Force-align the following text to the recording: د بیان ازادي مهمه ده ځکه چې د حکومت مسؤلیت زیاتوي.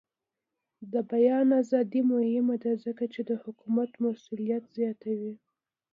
د 0.93 0.93
بیان 1.11 1.47
ازادي 1.61 2.01
مهمه 2.11 2.55
ده 2.63 2.71
ځکه 2.85 3.03
چې 3.13 3.21
د 3.29 3.31
حکومت 3.43 3.91
مسؤلیت 4.05 4.63
زیاتوي. 4.77 5.33